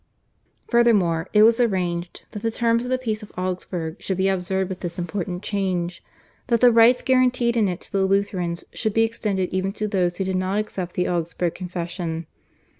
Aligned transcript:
Furthermore, 0.67 1.29
it 1.31 1.43
was 1.43 1.59
arranged 1.59 2.25
that 2.31 2.41
the 2.41 2.49
terms 2.49 2.85
of 2.85 2.89
the 2.89 2.97
Peace 2.97 3.21
of 3.21 3.31
Augsburg 3.37 3.97
should 3.99 4.17
be 4.17 4.29
observed, 4.29 4.67
with 4.67 4.79
this 4.79 4.97
important 4.97 5.43
change, 5.43 6.03
that 6.47 6.59
the 6.59 6.71
rights 6.71 7.03
guaranteed 7.03 7.55
in 7.55 7.67
it 7.67 7.81
to 7.81 7.91
the 7.91 8.05
Lutherans 8.07 8.65
should 8.73 8.95
be 8.95 9.03
extended 9.03 9.53
even 9.53 9.71
to 9.73 9.87
those 9.87 10.17
who 10.17 10.23
did 10.23 10.37
not 10.37 10.57
accept 10.57 10.93
the 10.95 11.07
Augsburg 11.07 11.53
Confession. 11.53 12.25